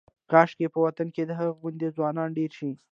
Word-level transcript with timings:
کاشکې 0.31 0.67
په 0.73 0.79
وطن 0.85 1.07
کې 1.15 1.23
د 1.25 1.31
هغه 1.39 1.53
غوندې 1.59 1.87
ځوانان 1.95 2.29
ډېر 2.37 2.51
شي. 2.59 2.71